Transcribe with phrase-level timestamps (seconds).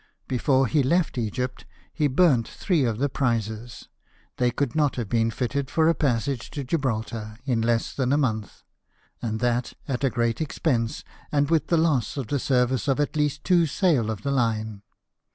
[0.27, 1.63] Before he left Egypt
[1.93, 3.87] he burnt three of the prizes;
[4.37, 8.17] they could not have been fitted for a passage to (jibraltar in less than a
[8.17, 8.63] month,
[9.21, 13.15] and that at a great expense and with the loss of the service of at
[13.15, 14.81] least two sail of the line.